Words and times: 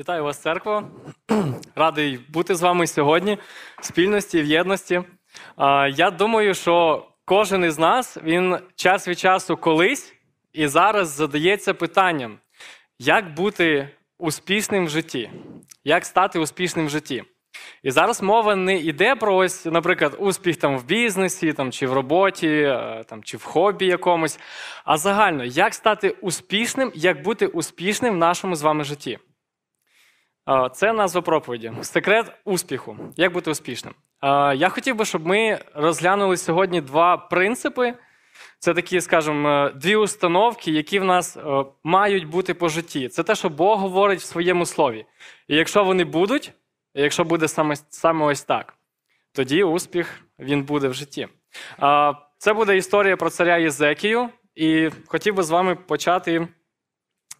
Вітаю 0.00 0.24
вас, 0.24 0.38
церква. 0.38 0.84
Радий 1.74 2.20
бути 2.28 2.54
з 2.54 2.62
вами 2.62 2.86
сьогодні 2.86 3.38
в 3.80 3.84
спільності 3.84 4.42
в 4.42 4.44
єдності. 4.44 5.02
Я 5.94 6.10
думаю, 6.10 6.54
що 6.54 7.06
кожен 7.24 7.64
із 7.64 7.78
нас 7.78 8.18
він 8.24 8.58
час 8.74 9.08
від 9.08 9.18
часу 9.18 9.56
колись 9.56 10.14
і 10.52 10.66
зараз 10.66 11.08
задається 11.08 11.74
питанням, 11.74 12.38
як 12.98 13.34
бути 13.34 13.88
успішним 14.18 14.86
в 14.86 14.88
житті, 14.88 15.30
як 15.84 16.04
стати 16.04 16.38
успішним 16.38 16.86
в 16.86 16.90
житті. 16.90 17.24
І 17.82 17.90
зараз 17.90 18.22
мова 18.22 18.56
не 18.56 18.76
йде 18.76 19.14
про 19.14 19.36
ось, 19.36 19.64
наприклад, 19.64 20.16
успіх 20.18 20.56
там 20.56 20.78
в 20.78 20.84
бізнесі, 20.84 21.52
там, 21.52 21.72
чи 21.72 21.86
в 21.86 21.92
роботі, 21.92 22.48
е, 22.48 23.04
там, 23.08 23.22
чи 23.24 23.36
в 23.36 23.44
хобі 23.44 23.86
якомусь, 23.86 24.38
а 24.84 24.96
загально, 24.96 25.44
як 25.44 25.74
стати 25.74 26.10
успішним, 26.10 26.92
як 26.94 27.22
бути 27.22 27.46
успішним 27.46 28.14
в 28.14 28.18
нашому 28.18 28.56
з 28.56 28.62
вами 28.62 28.84
житті. 28.84 29.18
Це 30.72 30.92
назва 30.92 31.20
проповіді. 31.20 31.72
Секрет 31.82 32.32
успіху. 32.44 32.96
Як 33.16 33.32
бути 33.32 33.50
успішним? 33.50 33.94
Я 34.54 34.68
хотів 34.68 34.96
би, 34.96 35.04
щоб 35.04 35.26
ми 35.26 35.58
розглянули 35.74 36.36
сьогодні 36.36 36.80
два 36.80 37.16
принципи. 37.16 37.94
Це 38.58 38.74
такі, 38.74 39.00
скажімо, 39.00 39.48
е, 39.48 39.72
дві 39.74 39.96
установки, 39.96 40.70
які 40.70 40.98
в 40.98 41.04
нас 41.04 41.36
е, 41.36 41.64
мають 41.84 42.24
бути 42.24 42.54
по 42.54 42.68
житті. 42.68 43.08
Це 43.08 43.22
те, 43.22 43.34
що 43.34 43.48
Бог 43.48 43.78
говорить 43.78 44.20
в 44.20 44.24
своєму 44.24 44.66
слові. 44.66 45.06
І 45.48 45.56
якщо 45.56 45.84
вони 45.84 46.04
будуть, 46.04 46.52
якщо 46.94 47.24
буде 47.24 47.48
саме, 47.48 47.76
саме 47.76 48.26
ось 48.26 48.42
так, 48.42 48.74
тоді 49.32 49.64
успіх 49.64 50.20
він 50.38 50.62
буде 50.62 50.88
в 50.88 50.94
житті. 50.94 51.28
Це 52.38 52.52
буде 52.52 52.76
історія 52.76 53.16
про 53.16 53.30
царя 53.30 53.56
Єзекію, 53.56 54.28
і 54.54 54.90
хотів 55.06 55.34
би 55.34 55.42
з 55.42 55.50
вами 55.50 55.74
почати 55.74 56.48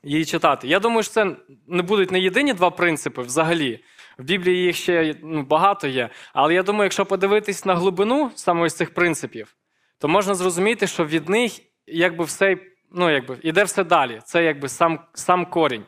її 0.02 0.24
читати. 0.24 0.68
Я 0.68 0.80
думаю, 0.80 1.02
що 1.02 1.12
це 1.12 1.36
не 1.66 1.82
будуть 1.82 2.10
не 2.10 2.20
єдині 2.20 2.52
два 2.52 2.70
принципи 2.70 3.22
взагалі. 3.22 3.84
В 4.18 4.24
Біблії 4.24 4.64
їх 4.64 4.76
ще 4.76 5.14
ну, 5.22 5.42
багато 5.42 5.88
є. 5.88 6.08
Але 6.32 6.54
я 6.54 6.62
думаю, 6.62 6.84
якщо 6.84 7.06
подивитись 7.06 7.64
на 7.64 7.74
глибину 7.74 8.30
саме 8.34 8.62
ось 8.62 8.74
цих 8.74 8.94
принципів, 8.94 9.54
то 9.98 10.08
можна 10.08 10.34
зрозуміти, 10.34 10.86
що 10.86 11.04
від 11.04 11.28
них 11.28 11.52
якби 11.86 12.24
все 12.24 12.56
ну, 12.92 13.10
якби, 13.10 13.38
іде 13.42 13.64
все 13.64 13.84
далі. 13.84 14.20
Це 14.24 14.44
якби 14.44 14.68
сам, 14.68 15.00
сам 15.14 15.46
корінь. 15.46 15.84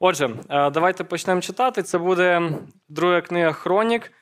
Отже, 0.00 0.30
е, 0.48 0.70
давайте 0.70 1.04
почнемо 1.04 1.40
читати. 1.40 1.82
Це 1.82 1.98
буде 1.98 2.50
друга 2.88 3.20
книга 3.20 3.52
Хронік, 3.52 4.12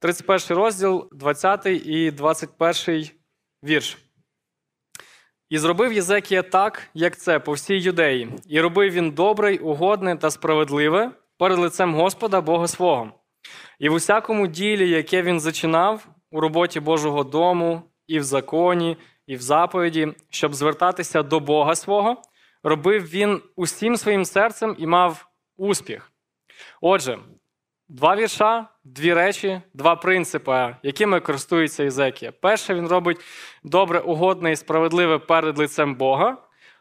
31 0.00 0.56
розділ, 0.56 1.08
20 1.12 1.66
і 1.66 2.10
21 2.10 3.10
вірш. 3.64 3.98
І 5.50 5.58
зробив 5.58 5.92
Єзекія 5.92 6.42
так, 6.42 6.82
як 6.94 7.16
це 7.16 7.38
по 7.38 7.52
всій 7.52 7.78
юдеї, 7.78 8.28
і 8.48 8.60
робив 8.60 8.92
він 8.92 9.10
добре, 9.10 9.56
угодне 9.56 10.16
та 10.16 10.30
справедливе 10.30 11.10
перед 11.38 11.58
лицем 11.58 11.94
Господа 11.94 12.40
Бога 12.40 12.68
свого. 12.68 13.12
І 13.78 13.88
в 13.88 13.92
усякому 13.92 14.46
ділі, 14.46 14.88
яке 14.88 15.22
він 15.22 15.40
зачинав 15.40 16.08
у 16.30 16.40
роботі 16.40 16.80
Божого 16.80 17.24
дому, 17.24 17.82
і 18.06 18.18
в 18.18 18.22
законі, 18.22 18.96
і 19.26 19.36
в 19.36 19.42
заповіді, 19.42 20.14
щоб 20.30 20.54
звертатися 20.54 21.22
до 21.22 21.40
Бога 21.40 21.74
свого, 21.74 22.22
робив 22.62 23.02
він 23.02 23.42
усім 23.56 23.96
своїм 23.96 24.24
серцем 24.24 24.76
і 24.78 24.86
мав 24.86 25.26
успіх. 25.56 26.12
Отже, 26.80 27.18
два 27.88 28.16
вірша, 28.16 28.68
дві 28.94 29.14
речі, 29.14 29.60
два 29.74 29.96
принципи, 29.96 30.76
якими 30.82 31.20
користується 31.20 31.82
Єзекія. 31.82 32.32
Перше, 32.32 32.74
він 32.74 32.88
робить 32.88 33.20
добре, 33.64 34.00
угодне 34.00 34.52
і 34.52 34.56
справедливе 34.56 35.18
перед 35.18 35.58
лицем 35.58 35.94
Бога. 35.94 36.36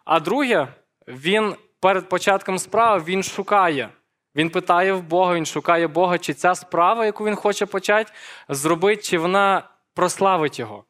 А 0.06 0.20
друге, 0.20 0.68
він 1.08 1.56
перед 1.80 2.10
початком 2.10 2.60
справи 2.60 3.04
він 3.08 3.24
шукає. 3.24 3.90
Він 4.36 4.50
питає 4.50 4.94
в 4.94 5.04
Бога, 5.04 5.36
він 5.36 5.46
шукає 5.46 5.88
Бога, 5.88 6.18
чи 6.18 6.34
ця 6.34 6.56
справа, 6.56 7.06
яку 7.06 7.26
він 7.26 7.36
хоче 7.36 7.66
почати, 7.66 8.14
зробити, 8.50 9.02
чи 9.02 9.18
вона 9.18 9.70
прославить 9.94 10.60
його. 10.60 10.84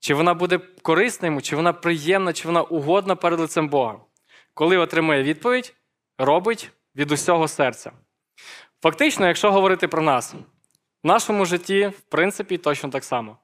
Чи 0.00 0.14
вона 0.14 0.34
буде 0.34 0.60
корисна 0.82 1.28
йому, 1.28 1.40
чи 1.40 1.56
вона 1.56 1.72
приємна, 1.72 2.32
чи 2.32 2.48
вона 2.48 2.62
угодна 2.62 3.16
перед 3.16 3.40
лицем 3.40 3.68
Бога. 3.68 4.00
Коли 4.54 4.76
отримує 4.76 5.22
відповідь, 5.22 5.74
робить 6.18 6.70
від 6.96 7.12
усього 7.12 7.48
серця. 7.48 7.92
Фактично, 8.82 9.26
якщо 9.26 9.52
говорити 9.52 9.88
про 9.88 10.02
нас, 10.02 10.34
в 11.04 11.06
нашому 11.06 11.44
житті, 11.44 11.86
в 11.86 12.00
принципі, 12.00 12.58
точно 12.58 12.90
так 12.90 13.04
само. 13.04 13.36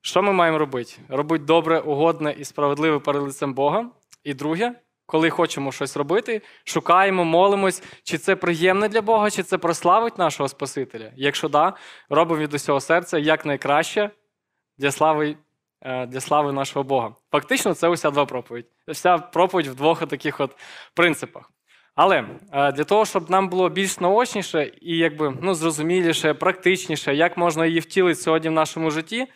Що 0.00 0.22
ми 0.22 0.32
маємо 0.32 0.58
робити? 0.58 0.92
Робити 1.08 1.44
добре, 1.44 1.80
угодне 1.80 2.34
і 2.38 2.44
справедливе 2.44 2.98
перед 2.98 3.22
лицем 3.22 3.54
Бога. 3.54 3.90
І 4.24 4.34
друге, 4.34 4.74
коли 5.06 5.30
хочемо 5.30 5.72
щось 5.72 5.96
робити, 5.96 6.42
шукаємо, 6.64 7.24
молимось, 7.24 7.82
чи 8.02 8.18
це 8.18 8.36
приємне 8.36 8.88
для 8.88 9.02
Бога, 9.02 9.30
чи 9.30 9.42
це 9.42 9.58
прославить 9.58 10.18
нашого 10.18 10.48
Спасителя. 10.48 11.12
Якщо 11.16 11.48
да, 11.48 11.72
робимо 12.08 12.40
від 12.40 12.54
усього 12.54 12.80
серця 12.80 13.18
якнайкраще 13.18 14.10
для 14.78 14.90
слави, 14.90 15.36
е, 15.80 16.06
для 16.06 16.20
слави 16.20 16.52
нашого 16.52 16.82
Бога. 16.82 17.14
Фактично, 17.30 17.74
це 17.74 17.88
уся 17.88 18.10
два 18.10 18.26
проповідь. 18.26 18.66
Вся 18.88 19.18
проповідь 19.18 19.66
в 19.66 19.74
двох 19.74 20.06
таких 20.06 20.40
от 20.40 20.56
принципах. 20.94 21.50
Але 21.94 22.24
е, 22.52 22.72
для 22.72 22.84
того, 22.84 23.04
щоб 23.04 23.30
нам 23.30 23.48
було 23.48 23.68
більш 23.68 24.00
наочніше 24.00 24.72
і 24.80 24.96
якби 24.96 25.36
ну, 25.42 25.54
зрозуміліше, 25.54 26.34
практичніше, 26.34 27.14
як 27.14 27.36
можна 27.36 27.66
її 27.66 27.80
втілити 27.80 28.20
сьогодні 28.20 28.48
в 28.48 28.52
нашому 28.52 28.90
житті, 28.90 29.26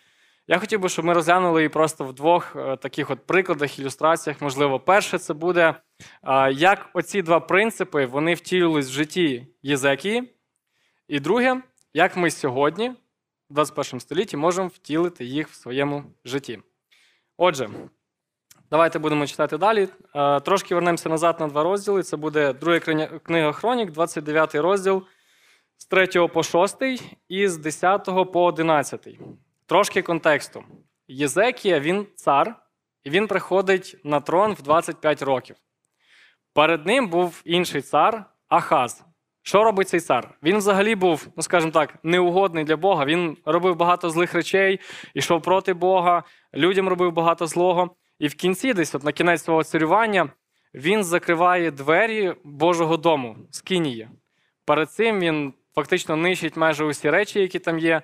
я 0.51 0.59
хотів 0.59 0.81
би, 0.81 0.89
щоб 0.89 1.05
ми 1.05 1.13
розглянули 1.13 1.61
її 1.61 1.69
просто 1.69 2.05
в 2.05 2.13
двох 2.13 2.57
е, 2.57 2.77
таких 2.77 3.11
от 3.11 3.27
прикладах, 3.27 3.79
ілюстраціях. 3.79 4.41
Можливо, 4.41 4.81
перше, 4.81 5.19
це 5.19 5.35
буде, 5.35 5.75
е, 6.25 6.53
як 6.53 6.91
оці 6.95 7.23
два 7.23 7.41
принципи 7.41 8.07
вони 8.07 8.35
втілились 8.35 8.89
в 8.89 8.93
житті 8.93 9.47
Єзекії. 9.63 10.33
І 11.09 11.21
друге, 11.21 11.63
як 11.95 12.17
ми 12.17 12.31
сьогодні, 12.31 12.91
в 13.51 13.55
21 13.55 14.01
столітті, 14.01 14.37
можемо 14.37 14.69
втілити 14.69 15.25
їх 15.25 15.49
в 15.49 15.55
своєму 15.55 16.05
житті. 16.25 16.59
Отже, 17.37 17.69
давайте 18.71 18.99
будемо 18.99 19.27
читати 19.27 19.59
далі. 19.59 19.89
Е, 20.15 20.41
Трошки 20.41 20.75
вернемося 20.75 21.09
назад 21.09 21.37
на 21.41 21.47
два 21.47 21.63
розділи. 21.63 22.03
Це 22.03 22.17
буде 22.17 22.53
друга 22.53 22.79
книга 23.23 23.53
Хронік, 23.53 23.91
29 23.91 24.55
розділ 24.55 25.03
з 25.77 25.87
3 25.87 26.29
по 26.29 26.43
6 26.43 26.77
і 27.29 27.49
з 27.49 27.57
10 27.57 28.05
по 28.33 28.45
11. 28.45 29.09
Трошки 29.67 30.03
контексту. 30.03 30.65
Єзекія 31.09 31.81
він 31.81 32.07
цар, 32.15 32.57
і 33.05 33.11
він 33.11 33.27
приходить 33.27 33.97
на 34.05 34.21
трон 34.21 34.53
в 34.53 34.63
25 34.63 35.23
років. 35.23 35.57
Перед 36.55 36.87
ним 36.87 37.09
був 37.09 37.43
інший 37.45 37.83
цар 37.83 38.25
Ахаз. 38.49 39.05
Що 39.43 39.65
робить 39.65 39.89
цей 39.89 40.01
цар? 40.01 40.39
Він 40.43 40.57
взагалі 40.57 40.95
був, 40.95 41.29
ну 41.37 41.43
скажімо 41.43 41.73
так, 41.73 41.99
неугодний 42.03 42.65
для 42.65 42.77
Бога. 42.77 43.05
Він 43.05 43.37
робив 43.45 43.77
багато 43.77 44.11
злих 44.11 44.35
речей, 44.35 44.81
ішов 45.15 45.43
проти 45.43 45.75
Бога, 45.75 46.23
людям 46.55 46.89
робив 46.89 47.13
багато 47.13 47.47
злого. 47.47 47.97
І 48.19 48.29
в 48.29 48.35
кінці, 48.35 48.75
десь 48.75 48.95
от 48.95 49.05
на 49.05 49.13
кінець 49.13 49.43
свого 49.43 49.65
царювання, 49.65 50.29
він 50.75 51.05
закриває 51.05 51.71
двері 51.71 52.35
Божого 52.45 52.97
дому 52.97 53.37
з 53.51 53.61
Кинії. 53.61 54.09
Перед 54.65 54.91
цим 54.91 55.21
він 55.21 55.55
фактично 55.75 56.17
нищить 56.17 56.57
майже 56.57 56.85
усі 56.85 57.11
речі, 57.11 57.41
які 57.41 57.59
там 57.59 57.79
є. 57.79 58.03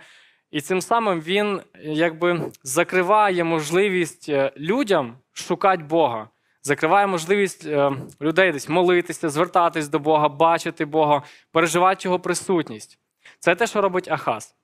І 0.50 0.60
цим 0.60 0.80
самим 0.80 1.20
він 1.20 1.60
якби 1.82 2.50
закриває 2.62 3.44
можливість 3.44 4.28
е, 4.28 4.52
людям 4.56 5.18
шукати 5.32 5.82
Бога, 5.82 6.28
закриває 6.62 7.06
можливість 7.06 7.66
е, 7.66 7.92
людей 8.20 8.52
десь 8.52 8.68
молитися, 8.68 9.28
звертатись 9.28 9.88
до 9.88 9.98
Бога, 9.98 10.28
бачити 10.28 10.84
Бога, 10.84 11.22
переживати 11.52 12.00
його 12.04 12.20
присутність. 12.20 12.98
Це 13.38 13.54
те, 13.54 13.66
що 13.66 13.80
робить 13.80 14.08
Ахаз. 14.08 14.54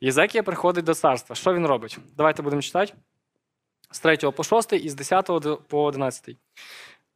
Єзекія 0.00 0.42
приходить 0.42 0.84
до 0.84 0.94
царства. 0.94 1.36
Що 1.36 1.54
він 1.54 1.66
робить? 1.66 1.98
Давайте 2.16 2.42
будемо 2.42 2.62
читати 2.62 2.92
з 3.90 4.00
3 4.00 4.16
по 4.32 4.42
6 4.44 4.72
і 4.72 4.88
з 4.88 4.94
10 4.94 5.38
до- 5.40 5.56
по 5.56 5.84
11. 5.84 6.36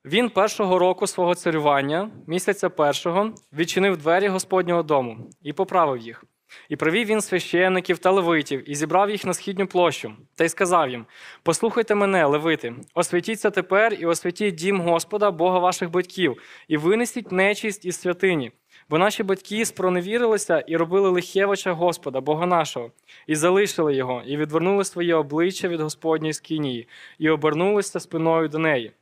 Він 0.05 0.31
першого 0.31 0.79
року 0.79 1.07
свого 1.07 1.35
царювання, 1.35 2.11
місяця 2.27 2.71
першого, 2.71 3.33
відчинив 3.53 3.97
двері 3.97 4.29
Господнього 4.29 4.83
дому 4.83 5.31
і 5.43 5.53
поправив 5.53 5.99
їх. 5.99 6.25
І 6.69 6.77
привів 6.77 7.07
він 7.07 7.21
священників 7.21 7.99
та 7.99 8.11
левитів, 8.11 8.71
і 8.71 8.75
зібрав 8.75 9.11
їх 9.11 9.25
на 9.25 9.35
східню 9.35 9.67
площу, 9.67 10.13
та 10.35 10.45
й 10.45 10.49
сказав 10.49 10.91
їм: 10.91 11.07
Послухайте 11.43 11.95
мене, 11.95 12.25
левити, 12.27 12.75
освятіться 12.95 13.51
тепер 13.51 13.95
і 13.95 14.07
освятіть 14.07 14.55
дім 14.55 14.81
Господа, 14.81 15.31
Бога 15.31 15.59
ваших 15.59 15.91
батьків, 15.91 16.43
і 16.69 16.77
винесіть 16.77 17.33
нечість 17.33 17.85
із 17.85 18.01
святині. 18.01 18.53
Бо 18.91 18.99
наші 18.99 19.23
батьки 19.23 19.65
спроневірилися 19.65 20.61
і 20.61 20.77
робили 20.77 21.11
лихєвича 21.11 21.73
Господа, 21.73 22.21
Бога 22.21 22.47
нашого, 22.47 22.91
і 23.27 23.35
залишили 23.35 23.95
його, 23.95 24.23
і 24.27 24.37
відвернули 24.37 24.85
своє 24.85 25.15
обличчя 25.15 25.69
від 25.69 25.81
Господньої 25.81 26.33
скинії, 26.33 26.89
і 27.19 27.31
обернулися 27.31 28.01
спиною 28.01 28.49
до 28.49 28.59
неї. 28.59 28.93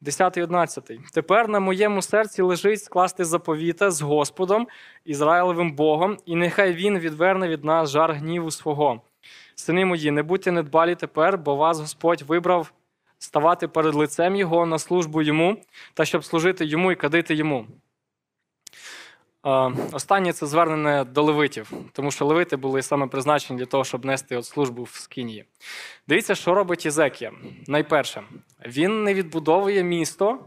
10 0.00 0.36
і 0.36 0.42
11. 0.42 0.90
Тепер 1.12 1.48
на 1.48 1.60
моєму 1.60 2.02
серці 2.02 2.42
лежить 2.42 2.82
скласти 2.84 3.24
заповіта 3.24 3.90
з 3.90 4.02
Господом, 4.02 4.68
Ізраїлевим 5.04 5.72
Богом, 5.72 6.18
і 6.26 6.36
нехай 6.36 6.72
він 6.72 6.98
відверне 6.98 7.48
від 7.48 7.64
нас 7.64 7.90
жар 7.90 8.12
гніву 8.12 8.50
свого. 8.50 9.00
Сини 9.54 9.84
мої, 9.84 10.10
не 10.10 10.22
будьте 10.22 10.52
недбалі 10.52 10.94
тепер, 10.94 11.38
бо 11.38 11.56
вас 11.56 11.80
Господь 11.80 12.22
вибрав 12.22 12.72
ставати 13.18 13.68
перед 13.68 13.94
лицем 13.94 14.36
Його 14.36 14.66
на 14.66 14.78
службу 14.78 15.22
йому 15.22 15.56
та 15.94 16.04
щоб 16.04 16.24
служити 16.24 16.64
йому 16.64 16.92
і 16.92 16.94
кадити 16.94 17.34
йому. 17.34 17.66
Е, 19.46 19.72
Останнє 19.92 20.32
це 20.32 20.46
звернення 20.46 21.04
до 21.04 21.22
левитів, 21.22 21.72
тому 21.92 22.10
що 22.10 22.26
левити 22.26 22.56
були 22.56 22.82
саме 22.82 23.06
призначені 23.06 23.58
для 23.58 23.66
того, 23.66 23.84
щоб 23.84 24.04
нести 24.04 24.36
от 24.36 24.44
службу 24.44 24.82
в 24.82 24.90
Скинії. 24.94 25.44
Дивіться, 26.08 26.34
що 26.34 26.54
робить 26.54 26.84
Єзекія. 26.84 27.32
Найперше, 27.66 28.22
він 28.66 29.04
не 29.04 29.14
відбудовує 29.14 29.82
місто 29.82 30.38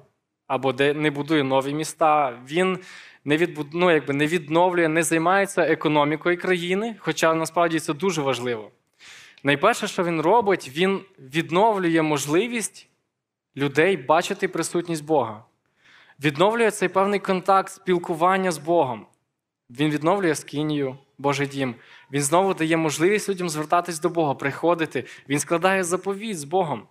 або 0.47 0.73
де 0.73 0.93
не 0.93 1.11
будує 1.11 1.43
нові 1.43 1.73
міста. 1.73 2.39
Він 2.49 2.79
не 3.25 3.37
відбуд... 3.37 3.67
ну, 3.73 3.91
якби 3.91 4.13
не 4.13 4.27
відновлює, 4.27 4.87
не 4.87 5.03
займається 5.03 5.61
економікою 5.61 6.37
країни, 6.37 6.95
хоча 6.99 7.33
насправді 7.33 7.79
це 7.79 7.93
дуже 7.93 8.21
важливо. 8.21 8.71
Найперше, 9.43 9.87
що 9.87 10.03
він 10.03 10.21
робить, 10.21 10.71
він 10.75 11.01
відновлює 11.19 12.01
можливість 12.01 12.89
людей 13.55 13.97
бачити 13.97 14.47
присутність 14.47 15.05
Бога. 15.05 15.43
Відновлює 16.23 16.71
цей 16.71 16.89
певний 16.89 17.19
контакт, 17.19 17.73
спілкування 17.73 18.51
з 18.51 18.57
Богом. 18.57 19.05
Він 19.69 19.89
відновлює 19.89 20.35
скинію, 20.35 20.97
Божий 21.17 21.47
дім. 21.47 21.75
Він 22.11 22.21
знову 22.21 22.53
дає 22.53 22.77
можливість 22.77 23.29
людям 23.29 23.49
звертатись 23.49 23.99
до 23.99 24.09
Бога, 24.09 24.33
приходити. 24.33 25.05
Він 25.29 25.39
складає 25.39 25.83
заповідь 25.83 26.37
з 26.37 26.43
Богом. 26.43 26.87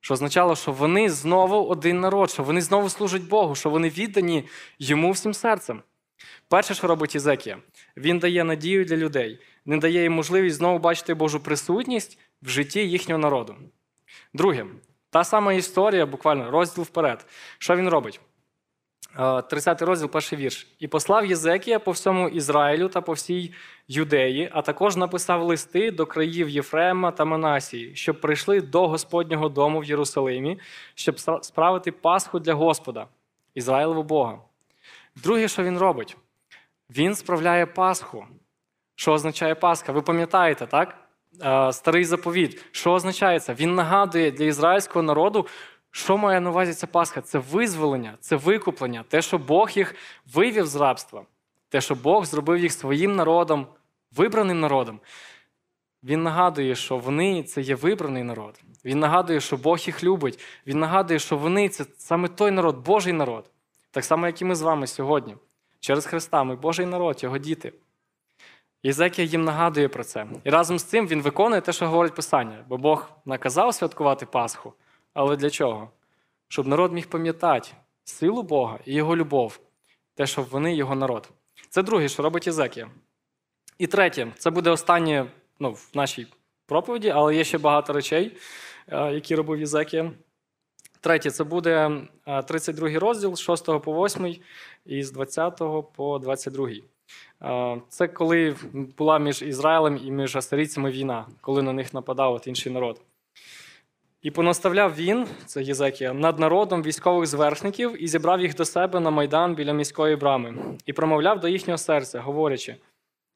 Що 0.00 0.14
означало, 0.14 0.56
що 0.56 0.72
вони 0.72 1.10
знову 1.10 1.64
один 1.66 2.00
народ, 2.00 2.30
що 2.30 2.42
вони 2.42 2.60
знову 2.60 2.88
служать 2.88 3.22
Богу, 3.22 3.54
що 3.54 3.70
вони 3.70 3.88
віддані 3.88 4.48
йому 4.78 5.10
всім 5.10 5.34
серцем. 5.34 5.82
Перше, 6.48 6.74
що 6.74 6.86
робить 6.86 7.14
Єзекія, 7.14 7.58
він 7.96 8.18
дає 8.18 8.44
надію 8.44 8.84
для 8.84 8.96
людей, 8.96 9.40
він 9.66 9.78
дає 9.78 10.02
їм 10.02 10.12
можливість 10.12 10.56
знову 10.56 10.78
бачити 10.78 11.14
Божу 11.14 11.40
присутність 11.40 12.18
в 12.42 12.48
житті 12.48 12.88
їхнього 12.88 13.18
народу. 13.18 13.56
Друге, 14.34 14.66
та 15.10 15.24
сама 15.24 15.52
історія, 15.52 16.06
буквально 16.06 16.50
розділ 16.50 16.84
вперед. 16.84 17.26
Що 17.58 17.76
він 17.76 17.88
робить? 17.88 18.20
30 19.48 19.82
розділ, 19.82 20.08
перший 20.08 20.38
вірш. 20.38 20.66
І 20.78 20.88
послав 20.88 21.26
Єзекія 21.26 21.78
по 21.78 21.90
всьому 21.90 22.28
Ізраїлю 22.28 22.88
та 22.88 23.00
по 23.00 23.12
всій 23.12 23.54
Юдеї, 23.88 24.50
а 24.52 24.62
також 24.62 24.96
написав 24.96 25.42
листи 25.42 25.90
до 25.90 26.06
країв 26.06 26.48
Єфрема 26.48 27.10
та 27.10 27.24
Манасії, 27.24 27.96
щоб 27.96 28.20
прийшли 28.20 28.60
до 28.60 28.88
Господнього 28.88 29.48
дому 29.48 29.80
в 29.80 29.84
Єрусалимі, 29.84 30.58
щоб 30.94 31.20
справити 31.44 31.92
Пасху 31.92 32.38
для 32.38 32.54
Господа, 32.54 33.06
Ізраїлеву 33.54 34.02
Бога. 34.02 34.38
Друге, 35.16 35.48
що 35.48 35.62
він 35.62 35.78
робить? 35.78 36.16
Він 36.90 37.14
справляє 37.14 37.66
Пасху. 37.66 38.26
Що 38.94 39.12
означає 39.12 39.54
Пасха? 39.54 39.92
Ви 39.92 40.02
пам'ятаєте, 40.02 40.66
так? 40.66 40.98
Старий 41.74 42.04
заповіт. 42.04 42.64
Що 42.70 42.92
означає 42.92 43.40
це? 43.40 43.54
Він 43.54 43.74
нагадує 43.74 44.30
для 44.30 44.44
ізраїльського 44.44 45.02
народу, 45.02 45.46
що 45.96 46.16
має 46.16 46.40
на 46.40 46.50
увазі 46.50 46.74
ця 46.74 46.86
Пасха? 46.86 47.20
Це 47.20 47.38
визволення, 47.38 48.14
це 48.20 48.36
викуплення, 48.36 49.04
те, 49.08 49.22
що 49.22 49.38
Бог 49.38 49.70
їх 49.70 49.94
вивів 50.34 50.66
з 50.66 50.76
рабства, 50.76 51.22
те, 51.68 51.80
що 51.80 51.94
Бог 51.94 52.24
зробив 52.24 52.58
їх 52.58 52.72
своїм 52.72 53.16
народом, 53.16 53.66
вибраним 54.16 54.60
народом. 54.60 55.00
Він 56.02 56.22
нагадує, 56.22 56.74
що 56.74 56.98
вони 56.98 57.42
це 57.42 57.60
є 57.60 57.74
вибраний 57.74 58.22
народ. 58.22 58.60
Він 58.84 59.00
нагадує, 59.00 59.40
що 59.40 59.56
Бог 59.56 59.78
їх 59.78 60.04
любить. 60.04 60.40
Він 60.66 60.80
нагадує, 60.80 61.18
що 61.18 61.36
вони 61.36 61.68
це 61.68 61.84
саме 61.98 62.28
той 62.28 62.50
народ, 62.50 62.76
Божий 62.76 63.12
народ. 63.12 63.50
Так 63.90 64.04
само, 64.04 64.26
як 64.26 64.42
і 64.42 64.44
ми 64.44 64.54
з 64.54 64.62
вами 64.62 64.86
сьогодні. 64.86 65.36
Через 65.80 66.06
Христа 66.06 66.44
ми 66.44 66.56
Божий 66.56 66.86
народ, 66.86 67.22
Його 67.22 67.38
діти. 67.38 67.72
Єзекія 68.82 69.28
їм 69.28 69.44
нагадує 69.44 69.88
про 69.88 70.04
це. 70.04 70.26
І 70.44 70.50
разом 70.50 70.78
з 70.78 70.84
цим 70.84 71.06
він 71.06 71.22
виконує 71.22 71.60
те, 71.60 71.72
що 71.72 71.86
говорить 71.86 72.14
Писання, 72.14 72.64
бо 72.68 72.76
Бог 72.76 73.10
наказав 73.24 73.74
святкувати 73.74 74.26
Пасху. 74.26 74.72
Але 75.16 75.36
для 75.36 75.50
чого? 75.50 75.90
Щоб 76.48 76.66
народ 76.66 76.92
міг 76.92 77.06
пам'ятати 77.06 77.68
силу 78.04 78.42
Бога 78.42 78.78
і 78.84 78.94
Його 78.94 79.16
любов, 79.16 79.60
те, 80.14 80.26
що 80.26 80.42
вони 80.42 80.74
його 80.74 80.94
народ. 80.94 81.30
Це 81.68 81.82
друге, 81.82 82.08
що 82.08 82.22
робить 82.22 82.46
Єзекія. 82.46 82.90
І 83.78 83.86
третє, 83.86 84.32
це 84.38 84.50
буде 84.50 84.70
останнє 84.70 85.26
ну, 85.60 85.70
в 85.70 85.90
нашій 85.94 86.26
проповіді, 86.66 87.08
але 87.08 87.36
є 87.36 87.44
ще 87.44 87.58
багато 87.58 87.92
речей, 87.92 88.36
е, 88.88 89.12
які 89.12 89.34
робив 89.34 89.60
Єзекія. 89.60 90.12
Третє, 91.00 91.30
це 91.30 91.44
буде 91.44 92.02
32 92.46 92.88
е, 92.88 92.98
розділ 92.98 93.34
з 93.34 93.40
6 93.40 93.64
по 93.64 94.04
8 94.04 94.36
і 94.86 95.02
з 95.02 95.12
20 95.12 95.62
по 95.96 96.18
22. 96.18 96.70
Е, 97.42 97.80
це 97.88 98.08
коли 98.08 98.56
була 98.72 99.18
між 99.18 99.42
Ізраїлем 99.42 100.00
і 100.04 100.10
між 100.10 100.36
асирійцями 100.36 100.90
війна, 100.90 101.26
коли 101.40 101.62
на 101.62 101.72
них 101.72 101.94
нападав 101.94 102.42
інший 102.46 102.72
народ. 102.72 103.00
І 104.22 104.30
понаставляв 104.30 104.94
він, 104.94 105.26
це 105.46 105.62
Єзекія, 105.62 106.12
над 106.12 106.38
народом 106.38 106.82
військових 106.82 107.26
зверхників 107.26 108.02
і 108.02 108.08
зібрав 108.08 108.40
їх 108.40 108.54
до 108.54 108.64
себе 108.64 109.00
на 109.00 109.10
майдан 109.10 109.54
біля 109.54 109.72
міської 109.72 110.16
брами, 110.16 110.54
і 110.86 110.92
промовляв 110.92 111.40
до 111.40 111.48
їхнього 111.48 111.78
серця, 111.78 112.20
говорячи: 112.20 112.76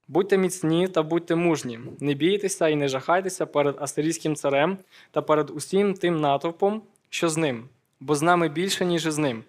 будьте 0.08 0.38
міцні 0.38 0.88
та 0.88 1.02
будьте 1.02 1.36
мужні, 1.36 1.80
не 2.00 2.14
бійтеся 2.14 2.68
і 2.68 2.76
не 2.76 2.88
жахайтеся 2.88 3.46
перед 3.46 3.76
асирійським 3.78 4.36
царем 4.36 4.78
та 5.10 5.22
перед 5.22 5.50
усім 5.50 5.94
тим 5.94 6.20
натовпом, 6.20 6.82
що 7.10 7.28
з 7.28 7.36
ним, 7.36 7.68
бо 8.00 8.14
з 8.14 8.22
нами 8.22 8.48
більше, 8.48 8.84
ніж 8.84 9.02
з 9.02 9.18
ним. 9.18 9.44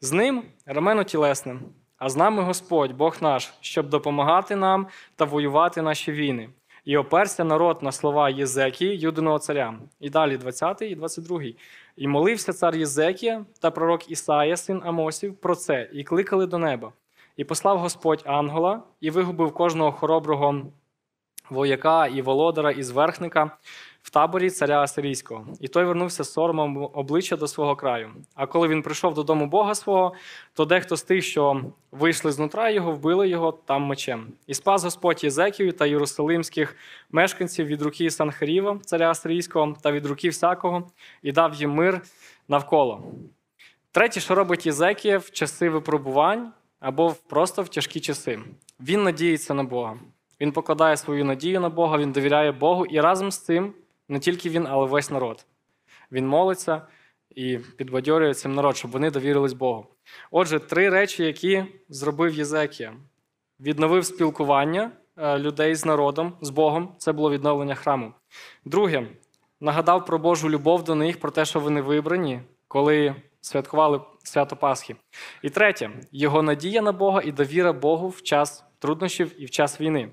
З 0.00 0.12
ним 0.12 0.42
рамено 0.66 1.04
тілесне, 1.04 1.56
а 1.98 2.08
з 2.08 2.16
нами 2.16 2.42
Господь, 2.42 2.92
Бог 2.92 3.16
наш, 3.20 3.52
щоб 3.60 3.88
допомагати 3.88 4.56
нам 4.56 4.86
та 5.16 5.24
воювати 5.24 5.82
наші 5.82 6.12
війни. 6.12 6.48
І 6.86 6.96
оперся 6.96 7.44
народ 7.44 7.82
на 7.82 7.92
слова 7.92 8.30
Єзекії, 8.30 8.98
юдиного 8.98 9.38
царя. 9.38 9.74
І 10.00 10.10
далі 10.10 10.36
20 10.36 10.82
і 10.82 10.94
22. 10.94 11.42
І 11.96 12.08
молився 12.08 12.52
цар 12.52 12.76
Єзекія 12.76 13.44
та 13.60 13.70
пророк 13.70 14.10
Ісая, 14.10 14.56
син 14.56 14.82
Амосів, 14.84 15.34
про 15.36 15.54
це, 15.54 15.90
і 15.92 16.04
кликали 16.04 16.46
до 16.46 16.58
неба. 16.58 16.92
І 17.36 17.44
послав 17.44 17.78
Господь 17.78 18.22
ангела, 18.26 18.82
і 19.00 19.10
вигубив 19.10 19.54
кожного 19.54 19.92
хороброго 19.92 20.62
вояка 21.50 22.06
і 22.06 22.22
володара, 22.22 22.70
і 22.70 22.82
зверхника, 22.82 23.50
в 24.06 24.10
таборі 24.10 24.50
царя 24.50 24.82
Асирійського, 24.82 25.46
і 25.60 25.68
той 25.68 25.84
вернувся 25.84 26.24
з 26.24 26.32
соромом 26.32 26.90
обличчя 26.92 27.36
до 27.36 27.46
свого 27.48 27.76
краю. 27.76 28.10
А 28.34 28.46
коли 28.46 28.68
він 28.68 28.82
прийшов 28.82 29.14
додому 29.14 29.46
Бога 29.46 29.74
свого, 29.74 30.14
то 30.54 30.64
дехто 30.64 30.96
з 30.96 31.02
тих, 31.02 31.24
що 31.24 31.62
вийшли 31.92 32.32
знутра 32.32 32.70
його, 32.70 32.92
вбили 32.92 33.28
його 33.28 33.52
там 33.52 33.82
мечем. 33.82 34.26
І 34.46 34.54
спас 34.54 34.84
Господь 34.84 35.24
Єзекію 35.24 35.72
та 35.72 35.86
єрусалимських 35.86 36.76
мешканців 37.10 37.66
від 37.66 37.82
руки 37.82 38.10
Санхаріва, 38.10 38.78
царя 38.84 39.10
Асирійського, 39.10 39.76
та 39.82 39.92
від 39.92 40.06
руки 40.06 40.28
всякого, 40.28 40.90
і 41.22 41.32
дав 41.32 41.54
їм 41.54 41.70
мир 41.70 42.00
навколо. 42.48 43.04
Третє, 43.92 44.20
що 44.20 44.34
робить 44.34 44.66
Єзекія 44.66 45.18
в 45.18 45.30
часи 45.30 45.70
випробувань 45.70 46.52
або 46.80 47.14
просто 47.28 47.62
в 47.62 47.68
тяжкі 47.68 48.00
часи. 48.00 48.38
Він 48.80 49.02
надіється 49.02 49.54
на 49.54 49.62
Бога. 49.62 49.98
Він 50.40 50.52
покладає 50.52 50.96
свою 50.96 51.24
надію 51.24 51.60
на 51.60 51.68
Бога, 51.68 51.98
він 51.98 52.12
довіряє 52.12 52.52
Богу, 52.52 52.86
і 52.86 53.00
разом 53.00 53.30
з 53.30 53.38
цим 53.38 53.72
не 54.08 54.18
тільки 54.18 54.50
він, 54.50 54.66
але 54.66 54.86
весь 54.86 55.10
народ. 55.10 55.46
Він 56.12 56.28
молиться 56.28 56.82
і 57.30 57.58
підбадьорює 57.58 58.34
цим 58.34 58.54
народ, 58.54 58.76
щоб 58.76 58.90
вони 58.90 59.10
довірились 59.10 59.52
Богу. 59.52 59.86
Отже, 60.30 60.58
три 60.58 60.88
речі, 60.88 61.24
які 61.24 61.64
зробив 61.88 62.34
Єзекія: 62.34 62.94
відновив 63.60 64.04
спілкування 64.04 64.90
е, 65.16 65.38
людей 65.38 65.74
з 65.74 65.84
народом, 65.84 66.32
з 66.40 66.50
Богом 66.50 66.94
це 66.98 67.12
було 67.12 67.30
відновлення 67.30 67.74
храму. 67.74 68.12
Друге, 68.64 69.06
нагадав 69.60 70.06
про 70.06 70.18
Божу 70.18 70.50
любов 70.50 70.84
до 70.84 70.94
них, 70.94 71.20
про 71.20 71.30
те, 71.30 71.44
що 71.44 71.60
вони 71.60 71.80
вибрані, 71.80 72.40
коли 72.68 73.14
святкували 73.40 74.00
свято 74.22 74.56
Пасхи. 74.56 74.96
І 75.42 75.50
третє, 75.50 75.90
його 76.12 76.42
надія 76.42 76.82
на 76.82 76.92
Бога 76.92 77.22
і 77.24 77.32
довіра 77.32 77.72
Богу 77.72 78.08
в 78.08 78.22
час 78.22 78.64
труднощів 78.78 79.42
і 79.42 79.44
в 79.44 79.50
час 79.50 79.80
війни. 79.80 80.10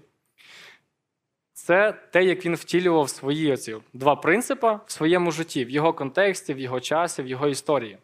Це 1.64 1.94
те, 2.12 2.24
як 2.24 2.46
він 2.46 2.56
втілював 2.56 3.10
свої 3.10 3.54
оці 3.54 3.76
два 3.94 4.16
принципи 4.16 4.80
в 4.86 4.92
своєму 4.92 5.32
житті, 5.32 5.66
в 5.66 5.70
його 5.70 5.94
контексті, 5.94 6.54
в 6.54 6.60
його 6.60 6.80
часі, 6.80 7.22
в 7.22 7.28
його 7.28 7.48
історії. 7.48 7.98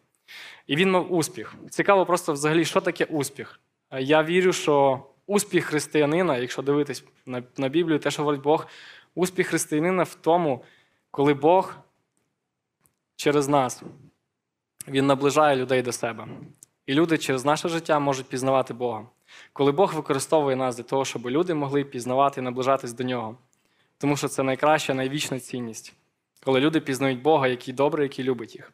І 0.66 0.76
він 0.76 0.90
мав 0.90 1.12
успіх. 1.12 1.54
Цікаво, 1.70 2.06
просто 2.06 2.32
взагалі, 2.32 2.64
що 2.64 2.80
таке 2.80 3.04
успіх. 3.04 3.60
Я 3.98 4.22
вірю, 4.22 4.52
що 4.52 5.06
успіх 5.26 5.64
християнина, 5.64 6.38
якщо 6.38 6.62
дивитись 6.62 7.04
на, 7.26 7.42
на 7.56 7.68
Біблію, 7.68 7.98
те, 7.98 8.10
що 8.10 8.22
говорить 8.22 8.42
Бог, 8.42 8.66
успіх 9.14 9.46
християнина 9.46 10.02
в 10.02 10.14
тому, 10.14 10.64
коли 11.10 11.34
Бог 11.34 11.74
через 13.16 13.48
нас 13.48 13.82
він 14.88 15.06
наближає 15.06 15.56
людей 15.56 15.82
до 15.82 15.92
себе. 15.92 16.28
І 16.86 16.94
люди 16.94 17.18
через 17.18 17.44
наше 17.44 17.68
життя 17.68 17.98
можуть 17.98 18.26
пізнавати 18.26 18.74
Бога. 18.74 19.06
Коли 19.52 19.72
Бог 19.72 19.94
використовує 19.94 20.56
нас 20.56 20.76
для 20.76 20.82
того, 20.82 21.04
щоб 21.04 21.30
люди 21.30 21.54
могли 21.54 21.84
пізнавати 21.84 22.40
і 22.40 22.44
наближатись 22.44 22.92
до 22.92 23.04
нього. 23.04 23.36
Тому 24.00 24.16
що 24.16 24.28
це 24.28 24.42
найкраща, 24.42 24.94
найвічна 24.94 25.40
цінність, 25.40 25.92
коли 26.44 26.60
люди 26.60 26.80
пізнають 26.80 27.22
Бога, 27.22 27.48
який 27.48 27.74
добрий, 27.74 28.04
який 28.04 28.24
любить 28.24 28.54
їх. 28.54 28.72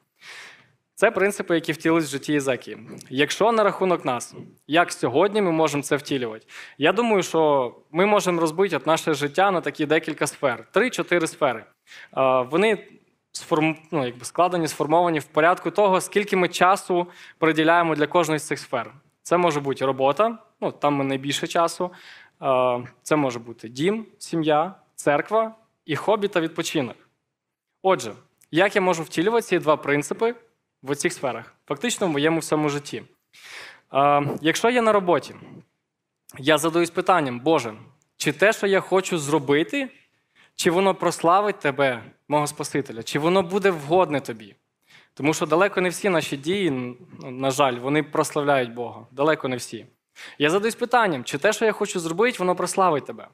Це 0.94 1.10
принципи, 1.10 1.54
які 1.54 1.72
втілились 1.72 2.06
в 2.06 2.10
житті 2.10 2.32
Єзекії. 2.32 2.78
Якщо 3.10 3.52
на 3.52 3.64
рахунок 3.64 4.04
нас, 4.04 4.34
як 4.66 4.92
сьогодні 4.92 5.42
ми 5.42 5.52
можемо 5.52 5.82
це 5.82 5.96
втілювати? 5.96 6.46
Я 6.78 6.92
думаю, 6.92 7.22
що 7.22 7.74
ми 7.90 8.06
можемо 8.06 8.40
розбити 8.40 8.80
наше 8.86 9.14
життя 9.14 9.50
на 9.50 9.60
такі 9.60 9.86
декілька 9.86 10.26
сфер: 10.26 10.68
три-чотири 10.72 11.26
сфери. 11.26 11.64
Вони 12.50 12.88
сформ... 13.32 13.76
ну, 13.90 14.04
якби 14.06 14.24
складені, 14.24 14.68
сформовані 14.68 15.18
в 15.18 15.24
порядку 15.24 15.70
того, 15.70 16.00
скільки 16.00 16.36
ми 16.36 16.48
часу 16.48 17.06
приділяємо 17.38 17.94
для 17.94 18.06
кожної 18.06 18.38
з 18.40 18.46
цих 18.46 18.58
сфер. 18.58 18.94
Це 19.22 19.36
може 19.36 19.60
бути 19.60 19.86
робота, 19.86 20.38
ну 20.60 20.72
там 20.72 20.94
ми 20.94 21.04
найбільше 21.04 21.46
часу. 21.46 21.90
Це 23.02 23.16
може 23.16 23.38
бути 23.38 23.68
дім, 23.68 24.06
сім'я, 24.18 24.74
церква 24.96 25.54
і 25.84 25.96
хобі 25.96 26.28
та 26.28 26.40
відпочинок. 26.40 26.96
Отже, 27.82 28.12
як 28.50 28.76
я 28.76 28.82
можу 28.82 29.02
втілювати 29.02 29.46
ці 29.46 29.58
два 29.58 29.76
принципи 29.76 30.34
в 30.82 30.96
цих 30.96 31.12
сферах, 31.12 31.54
фактично 31.66 32.06
в 32.06 32.10
моєму 32.10 32.38
всьому 32.40 32.68
житті? 32.68 33.02
Е, 33.94 34.28
Якщо 34.40 34.70
я 34.70 34.82
на 34.82 34.92
роботі, 34.92 35.34
я 36.38 36.58
задаюсь 36.58 36.90
питанням, 36.90 37.40
Боже, 37.40 37.74
чи 38.16 38.32
те, 38.32 38.52
що 38.52 38.66
я 38.66 38.80
хочу 38.80 39.18
зробити, 39.18 39.88
чи 40.54 40.70
воно 40.70 40.94
прославить 40.94 41.58
тебе, 41.58 42.02
мого 42.28 42.46
Спасителя, 42.46 43.02
чи 43.02 43.18
воно 43.18 43.42
буде 43.42 43.70
вгодне 43.70 44.20
тобі? 44.20 44.54
Тому 45.14 45.34
що 45.34 45.46
далеко 45.46 45.80
не 45.80 45.88
всі 45.88 46.08
наші 46.08 46.36
дії, 46.36 46.70
ну, 46.70 46.96
на 47.30 47.50
жаль, 47.50 47.74
вони 47.74 48.02
прославляють 48.02 48.74
Бога. 48.74 49.06
Далеко 49.10 49.48
не 49.48 49.56
всі. 49.56 49.86
Я 50.38 50.50
задаюсь 50.50 50.74
питанням, 50.74 51.24
чи 51.24 51.38
те, 51.38 51.52
що 51.52 51.64
я 51.64 51.72
хочу 51.72 52.00
зробити, 52.00 52.38
воно 52.38 52.54
прославить 52.56 53.06
тебе. 53.06 53.28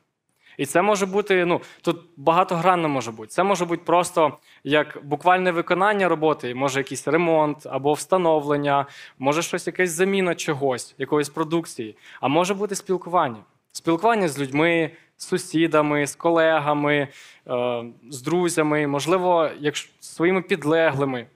І 0.57 0.67
це 0.67 0.83
може 0.83 1.07
бути, 1.07 1.45
ну, 1.45 1.61
тут 1.83 1.97
багатогранно 2.17 2.89
може 2.89 3.11
бути. 3.11 3.29
Це 3.29 3.43
може 3.43 3.65
бути 3.65 3.83
просто 3.87 4.39
як 4.65 4.99
буквальне 5.03 5.53
виконання 5.53 6.09
роботи, 6.09 6.55
може 6.55 6.81
якийсь 6.81 7.09
ремонт 7.09 7.67
або 7.67 7.93
встановлення, 7.93 8.87
може 9.19 9.43
щось 9.43 9.67
якась 9.67 9.91
заміна 9.91 10.35
чогось, 10.35 10.95
якоїсь 10.99 11.29
продукції, 11.29 11.97
а 12.21 12.29
може 12.29 12.55
бути 12.55 12.75
спілкування. 12.75 13.45
Спілкування 13.73 14.29
з 14.29 14.41
людьми, 14.41 14.91
з 15.17 15.27
сусідами, 15.27 16.07
з 16.07 16.17
колегами, 16.17 17.09
е, 17.49 17.85
з 18.11 18.23
друзями, 18.23 18.87
можливо, 18.87 19.51
якщо 19.59 19.91
своїми 20.01 20.43
підлеглими. 20.43 21.27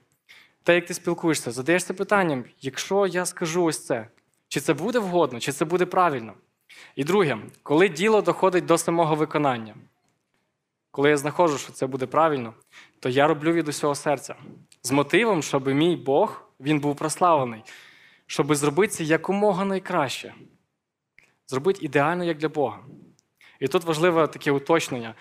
Те, 0.63 0.75
як 0.75 0.85
ти 0.85 0.93
спілкуєшся, 0.93 1.51
задаєшся 1.51 1.93
питанням, 1.93 2.43
якщо 2.61 3.07
я 3.07 3.25
скажу 3.25 3.63
ось 3.63 3.85
це, 3.85 4.07
чи 4.47 4.59
це 4.59 4.73
буде 4.73 4.99
вгодно, 4.99 5.39
чи 5.39 5.51
це 5.51 5.65
буде 5.65 5.85
правильно? 5.85 6.33
І 6.95 7.03
друге, 7.03 7.37
коли 7.63 7.89
діло 7.89 8.21
доходить 8.21 8.65
до 8.65 8.77
самого 8.77 9.15
виконання, 9.15 9.75
коли 10.91 11.09
я 11.09 11.17
знаходжу, 11.17 11.57
що 11.57 11.73
це 11.73 11.87
буде 11.87 12.05
правильно, 12.05 12.53
то 12.99 13.09
я 13.09 13.27
роблю 13.27 13.51
від 13.51 13.67
усього 13.67 13.95
серця 13.95 14.35
з 14.83 14.91
мотивом, 14.91 15.43
щоб 15.43 15.67
мій 15.67 15.95
Бог 15.95 16.49
він 16.59 16.79
був 16.79 16.95
прославлений, 16.95 17.63
щоб 18.25 18.55
зробити 18.55 18.93
це 18.93 19.03
якомога 19.03 19.65
найкраще, 19.65 20.33
зробити 21.47 21.85
ідеально 21.85 22.23
як 22.23 22.37
для 22.37 22.49
Бога. 22.49 22.79
І 23.59 23.67
тут 23.67 23.83
важливе 23.83 24.27
таке 24.27 24.51
уточнення. 24.51 25.15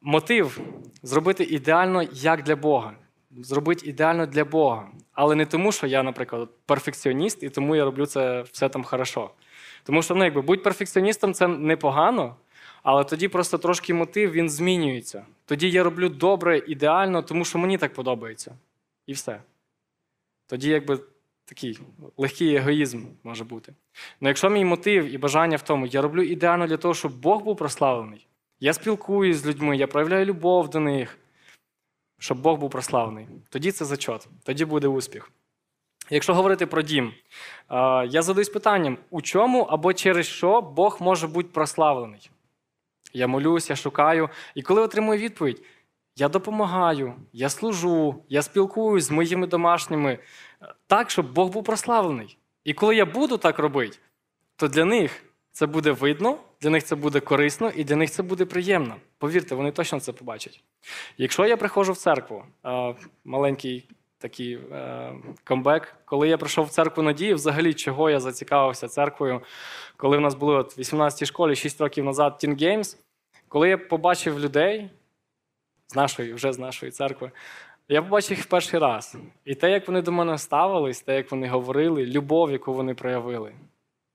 Мотив 0.00 0.60
зробити 1.02 1.44
ідеально 1.44 2.02
як 2.12 2.42
для 2.42 2.56
Бога. 2.56 2.92
Зробити 3.30 3.86
ідеально 3.86 4.26
для 4.26 4.44
Бога. 4.44 4.88
Але 5.12 5.34
не 5.34 5.46
тому, 5.46 5.72
що 5.72 5.86
я, 5.86 6.02
наприклад, 6.02 6.48
перфекціоніст, 6.66 7.42
і 7.42 7.50
тому 7.50 7.76
я 7.76 7.84
роблю 7.84 8.06
це 8.06 8.42
все 8.42 8.68
там 8.68 8.84
хорошо. 8.84 9.30
Тому 9.84 10.02
що, 10.02 10.14
ну, 10.14 10.24
якби 10.24 10.40
будь 10.40 10.62
перфекціоністом 10.62 11.34
це 11.34 11.48
непогано, 11.48 12.36
але 12.82 13.04
тоді 13.04 13.28
просто 13.28 13.58
трошки 13.58 13.94
мотив 13.94 14.32
він 14.32 14.50
змінюється. 14.50 15.26
Тоді 15.44 15.70
я 15.70 15.82
роблю 15.82 16.08
добре, 16.08 16.58
ідеально, 16.58 17.22
тому 17.22 17.44
що 17.44 17.58
мені 17.58 17.78
так 17.78 17.94
подобається. 17.94 18.54
І 19.06 19.12
все. 19.12 19.40
Тоді, 20.46 20.68
якби 20.70 21.00
такий 21.44 21.78
легкий 22.16 22.54
егоїзм 22.54 23.06
може 23.24 23.44
бути. 23.44 23.74
Ну 24.20 24.28
якщо 24.28 24.50
мій 24.50 24.64
мотив 24.64 25.04
і 25.14 25.18
бажання 25.18 25.56
в 25.56 25.62
тому, 25.62 25.86
я 25.86 26.02
роблю 26.02 26.22
ідеально 26.22 26.66
для 26.66 26.76
того, 26.76 26.94
щоб 26.94 27.20
Бог 27.20 27.42
був 27.42 27.56
прославлений, 27.56 28.26
я 28.60 28.72
спілкуюсь 28.72 29.36
з 29.36 29.46
людьми, 29.46 29.76
я 29.76 29.86
проявляю 29.86 30.24
любов 30.24 30.70
до 30.70 30.80
них, 30.80 31.18
щоб 32.18 32.40
Бог 32.40 32.58
був 32.58 32.70
прославлений, 32.70 33.26
тоді 33.48 33.72
це 33.72 33.84
зачот, 33.84 34.28
тоді 34.42 34.64
буде 34.64 34.88
успіх. 34.88 35.30
Якщо 36.14 36.34
говорити 36.34 36.66
про 36.66 36.82
дім, 36.82 37.12
я 38.08 38.22
задаюсь 38.22 38.48
питанням, 38.48 38.98
у 39.10 39.22
чому 39.22 39.62
або 39.62 39.92
через 39.92 40.26
що 40.26 40.60
Бог 40.60 40.96
може 41.00 41.26
бути 41.26 41.48
прославлений? 41.52 42.30
Я 43.12 43.26
молюсь, 43.26 43.70
я 43.70 43.76
шукаю, 43.76 44.28
і 44.54 44.62
коли 44.62 44.82
отримую 44.82 45.18
відповідь, 45.18 45.62
я 46.16 46.28
допомагаю, 46.28 47.14
я 47.32 47.48
служу, 47.48 48.24
я 48.28 48.42
спілкуюсь 48.42 49.04
з 49.04 49.10
моїми 49.10 49.46
домашніми 49.46 50.12
е, 50.62 50.74
так, 50.86 51.10
щоб 51.10 51.32
Бог 51.32 51.50
був 51.50 51.64
прославлений. 51.64 52.38
І 52.64 52.74
коли 52.74 52.96
я 52.96 53.06
буду 53.06 53.36
так 53.36 53.58
робити, 53.58 53.98
то 54.56 54.68
для 54.68 54.84
них 54.84 55.24
це 55.52 55.66
буде 55.66 55.90
видно, 55.92 56.36
для 56.60 56.70
них 56.70 56.84
це 56.84 56.96
буде 56.96 57.20
корисно 57.20 57.70
і 57.76 57.84
для 57.84 57.96
них 57.96 58.10
це 58.10 58.22
буде 58.22 58.44
приємно. 58.44 58.96
Повірте, 59.18 59.54
вони 59.54 59.72
точно 59.72 60.00
це 60.00 60.12
побачать. 60.12 60.62
Якщо 61.18 61.46
я 61.46 61.56
приходжу 61.56 61.92
в 61.92 61.96
церкву, 61.96 62.44
е, 62.66 62.94
маленький 63.24 63.88
такий 64.22 64.54
е, 64.54 65.12
камбек, 65.44 65.94
коли 66.04 66.28
я 66.28 66.38
прийшов 66.38 66.66
в 66.66 66.70
церкву 66.70 67.02
надії, 67.02 67.34
взагалі 67.34 67.74
чого 67.74 68.10
я 68.10 68.20
зацікавився 68.20 68.88
церквою, 68.88 69.40
коли 69.96 70.16
в 70.16 70.20
нас 70.20 70.34
були 70.34 70.54
от 70.54 70.76
в 70.76 70.80
18-й 70.80 71.26
школі 71.26 71.56
6 71.56 71.80
років 71.80 72.04
назад 72.04 72.40
Teen 72.44 72.62
Games, 72.62 72.96
коли 73.48 73.68
я 73.68 73.78
побачив 73.78 74.40
людей 74.40 74.90
з 75.86 75.96
нашої, 75.96 76.32
вже 76.32 76.52
з 76.52 76.58
нашої 76.58 76.92
церкви, 76.92 77.30
я 77.88 78.02
побачив 78.02 78.36
їх 78.36 78.46
в 78.46 78.48
перший 78.48 78.80
раз. 78.80 79.16
І 79.44 79.54
те, 79.54 79.70
як 79.70 79.88
вони 79.88 80.02
до 80.02 80.12
мене 80.12 80.38
ставились, 80.38 81.00
те, 81.00 81.16
як 81.16 81.30
вони 81.30 81.48
говорили, 81.48 82.06
любов, 82.06 82.52
яку 82.52 82.74
вони 82.74 82.94
проявили. 82.94 83.52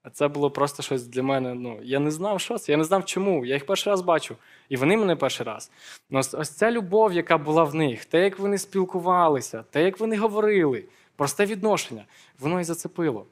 А 0.04 0.10
це 0.10 0.28
було 0.28 0.52
просто 0.52 0.84
щось 0.84 1.08
для 1.08 1.24
мене. 1.24 1.54
Ну, 1.54 1.80
я 1.84 2.00
не 2.00 2.12
знав, 2.12 2.42
що 2.42 2.58
це, 2.58 2.72
я 2.72 2.78
не 2.78 2.84
знав 2.84 3.06
чому. 3.06 3.46
Я 3.46 3.54
їх 3.54 3.66
перший 3.66 3.92
раз 3.92 4.02
бачу. 4.02 4.36
І 4.70 4.78
вони 4.78 4.98
мене 4.98 5.16
перший 5.16 5.46
раз. 5.46 5.72
Ну, 6.10 6.20
ось, 6.20 6.50
ця 6.50 6.72
любов, 6.72 7.14
яка 7.14 7.38
була 7.38 7.64
в 7.64 7.76
них, 7.76 8.06
те, 8.06 8.24
як 8.24 8.40
вони 8.40 8.58
спілкувалися, 8.58 9.64
те, 9.70 9.84
як 9.84 10.00
вони 10.00 10.18
говорили, 10.18 10.84
просте 11.16 11.46
відношення, 11.46 12.06
воно 12.40 12.60
і 12.60 12.64
зацепило. 12.64 13.26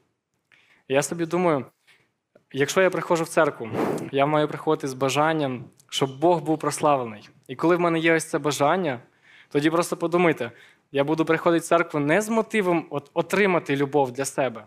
Я 0.88 1.02
собі 1.02 1.26
думаю, 1.26 1.64
якщо 2.52 2.82
я 2.82 2.90
приходжу 2.90 3.24
в 3.24 3.28
церкву, 3.28 3.68
я 4.12 4.26
маю 4.26 4.48
приходити 4.48 4.88
з 4.88 4.94
бажанням, 4.94 5.64
щоб 5.88 6.18
Бог 6.18 6.42
був 6.42 6.58
прославлений. 6.58 7.28
І 7.48 7.56
коли 7.56 7.76
в 7.76 7.80
мене 7.80 7.98
є 7.98 8.14
ось 8.14 8.24
це 8.24 8.38
бажання, 8.38 9.00
тоді 9.48 9.70
просто 9.70 9.96
подумайте, 9.96 10.50
я 10.92 11.04
буду 11.04 11.24
приходити 11.24 11.64
в 11.64 11.66
церкву 11.66 12.00
не 12.00 12.20
з 12.20 12.28
мотивом 12.28 12.86
от, 12.90 13.10
отримати 13.14 13.76
любов 13.76 14.12
для 14.12 14.24
себе. 14.24 14.64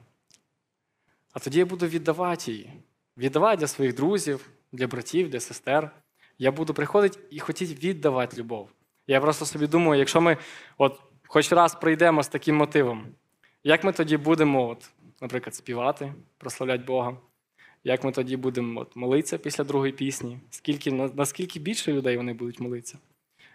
А 1.34 1.40
тоді 1.40 1.60
я 1.60 1.66
буду 1.66 1.88
віддавати 1.88 2.52
її. 2.52 2.74
Віддавати 3.18 3.60
для 3.60 3.68
своїх 3.68 3.96
друзів, 3.96 4.50
для 4.72 4.88
братів, 4.88 5.30
для 5.30 5.40
сестер. 5.40 5.92
Я 6.38 6.52
буду 6.52 6.74
приходити 6.74 7.20
і 7.30 7.40
хотіти 7.40 7.88
віддавати 7.88 8.38
любов. 8.38 8.70
Я 9.08 9.22
просто 9.22 9.46
собі 9.46 9.68
думаю, 9.68 10.00
якщо 10.00 10.22
ми 10.22 10.38
от 10.78 11.00
хоч 11.28 11.52
раз 11.52 11.76
прийдемо 11.76 12.24
з 12.24 12.28
таким 12.28 12.56
мотивом, 12.56 13.08
як 13.64 13.84
ми 13.84 13.92
тоді 13.92 14.18
будемо, 14.18 14.68
от, 14.70 14.90
наприклад, 15.22 15.56
співати, 15.56 16.14
прославляти 16.38 16.84
Бога? 16.84 17.18
Як 17.84 18.04
ми 18.04 18.12
тоді 18.12 18.38
будемо 18.38 18.82
от, 18.82 18.96
молитися 18.96 19.38
після 19.38 19.64
другої 19.64 19.94
пісні? 19.94 20.40
Скільки, 20.50 20.92
наскільки 20.92 21.60
більше 21.60 21.94
людей 21.94 22.18
вони 22.18 22.34
будуть 22.34 22.60
молитися? 22.60 22.98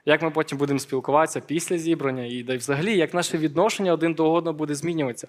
Як 0.04 0.22
ми 0.22 0.30
потім 0.30 0.58
будемо 0.58 0.78
спілкуватися 0.78 1.40
після 1.40 1.78
зібрання, 1.78 2.24
і 2.24 2.42
да 2.42 2.56
взагалі, 2.56 2.96
як 2.96 3.14
наше 3.14 3.38
відношення 3.38 3.92
один 3.92 4.14
до 4.14 4.32
одного 4.32 4.58
буде 4.58 4.74
змінюватися? 4.74 5.28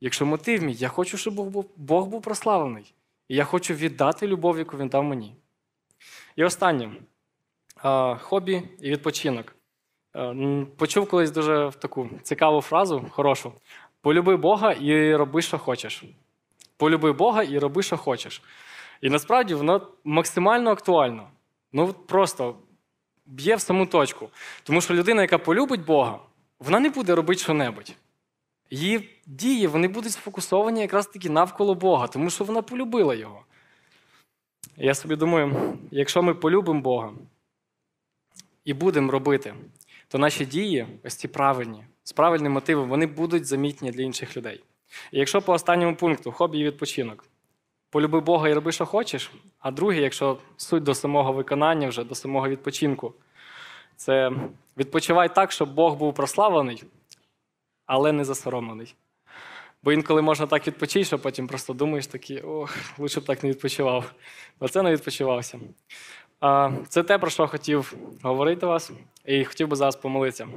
Якщо 0.00 0.26
мотив 0.26 0.62
мій, 0.62 0.72
я 0.72 0.88
хочу, 0.88 1.18
щоб 1.18 1.34
Бог 1.34 1.46
був, 1.46 1.70
Бог 1.76 2.06
був 2.06 2.22
прославлений. 2.22 2.94
І 3.28 3.36
я 3.36 3.44
хочу 3.44 3.74
віддати 3.74 4.26
любов, 4.26 4.58
яку 4.58 4.76
він 4.76 4.88
дав 4.88 5.04
мені. 5.04 5.36
І 6.36 6.44
останнє 6.44 6.90
хобі 8.20 8.62
і 8.80 8.90
відпочинок. 8.90 9.54
Почув 10.76 11.08
колись 11.08 11.30
дуже 11.30 11.72
таку 11.78 12.10
цікаву 12.22 12.60
фразу, 12.60 13.06
хорошу: 13.10 13.52
полюби 14.00 14.36
Бога 14.36 14.72
і 14.72 15.16
роби, 15.16 15.42
що 15.42 15.58
хочеш. 15.58 16.04
Полюби 16.76 17.12
Бога 17.12 17.42
і 17.42 17.58
роби, 17.58 17.82
що 17.82 17.96
хочеш. 17.96 18.42
І 19.00 19.10
насправді 19.10 19.54
воно 19.54 19.88
максимально 20.04 20.70
актуально. 20.70 21.28
Ну, 21.72 21.92
просто 21.92 22.56
б'є 23.26 23.56
в 23.56 23.60
саму 23.60 23.86
точку. 23.86 24.28
Тому 24.62 24.80
що 24.80 24.94
людина, 24.94 25.22
яка 25.22 25.38
полюбить 25.38 25.84
Бога, 25.84 26.18
вона 26.58 26.80
не 26.80 26.90
буде 26.90 27.14
робити 27.14 27.40
що-небудь. 27.40 27.94
Її 28.70 29.08
дії 29.26 29.66
вони 29.66 29.88
будуть 29.88 30.12
сфокусовані 30.12 30.80
якраз 30.80 31.06
таки 31.06 31.30
навколо 31.30 31.74
Бога, 31.74 32.06
тому 32.06 32.30
що 32.30 32.44
вона 32.44 32.62
полюбила 32.62 33.14
його. 33.14 33.42
Я 34.76 34.94
собі 34.94 35.16
думаю, 35.16 35.76
якщо 35.90 36.22
ми 36.22 36.34
полюбимо 36.34 36.80
Бога 36.80 37.12
і 38.64 38.74
будемо 38.74 39.12
робити, 39.12 39.54
то 40.08 40.18
наші 40.18 40.46
дії, 40.46 40.86
ось 41.04 41.14
ці 41.14 41.28
правильні, 41.28 41.84
з 42.02 42.12
правильним 42.12 42.52
мотивом, 42.52 42.88
вони 42.88 43.06
будуть 43.06 43.46
замітні 43.46 43.90
для 43.90 44.02
інших 44.02 44.36
людей. 44.36 44.64
І 45.12 45.18
якщо 45.18 45.42
по 45.42 45.52
останньому 45.52 45.96
пункту 45.96 46.32
хобі 46.32 46.58
і 46.58 46.64
відпочинок, 46.64 47.24
полюби 47.90 48.20
Бога 48.20 48.48
і 48.48 48.54
роби, 48.54 48.72
що 48.72 48.86
хочеш, 48.86 49.30
а 49.58 49.70
друге, 49.70 50.00
якщо 50.00 50.38
суть 50.56 50.82
до 50.82 50.94
самого 50.94 51.32
виконання, 51.32 51.88
вже 51.88 52.04
до 52.04 52.14
самого 52.14 52.48
відпочинку, 52.48 53.14
це 53.96 54.32
відпочивай 54.76 55.34
так, 55.34 55.52
щоб 55.52 55.74
Бог 55.74 55.96
був 55.96 56.14
прославлений 56.14 56.84
але 57.90 58.12
не 58.12 58.24
засоромлений. 58.24 58.94
Бо 59.82 59.92
інколи 59.92 60.22
можна 60.22 60.46
так 60.46 60.66
відпочити, 60.66 61.04
що 61.04 61.18
потім 61.18 61.46
просто 61.46 61.72
думаєш 61.72 62.06
такий, 62.06 62.40
ох, 62.40 62.76
лучше 62.98 63.20
б 63.20 63.24
так 63.24 63.42
не 63.42 63.50
відпочивав. 63.50 64.12
Бо 64.60 64.68
це 64.68 64.82
не 64.82 64.92
відпочивався. 64.92 65.60
Це 66.88 67.02
те, 67.02 67.18
про 67.18 67.30
що 67.30 67.46
хотів 67.46 67.94
говорити 68.22 68.66
вас, 68.66 68.90
і 69.24 69.44
хотів 69.44 69.68
би 69.68 69.76
зараз 69.76 69.96
помолитися. 69.96 70.48